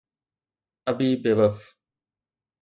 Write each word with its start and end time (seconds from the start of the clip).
ابي 0.89 1.15
بيوف 1.15 1.57